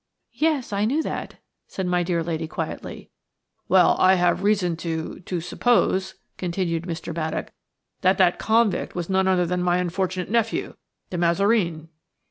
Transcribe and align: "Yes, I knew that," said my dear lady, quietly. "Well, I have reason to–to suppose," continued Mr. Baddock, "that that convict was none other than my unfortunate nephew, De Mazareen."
"Yes, 0.33 0.73
I 0.73 0.85
knew 0.85 1.03
that," 1.03 1.35
said 1.67 1.85
my 1.85 2.01
dear 2.01 2.23
lady, 2.23 2.47
quietly. 2.47 3.11
"Well, 3.69 3.95
I 3.99 4.15
have 4.15 4.41
reason 4.41 4.75
to–to 4.75 5.39
suppose," 5.41 6.15
continued 6.39 6.85
Mr. 6.87 7.13
Baddock, 7.13 7.51
"that 8.01 8.17
that 8.17 8.39
convict 8.39 8.95
was 8.95 9.11
none 9.11 9.27
other 9.27 9.45
than 9.45 9.61
my 9.61 9.77
unfortunate 9.77 10.31
nephew, 10.31 10.73
De 11.11 11.19
Mazareen." 11.19 11.89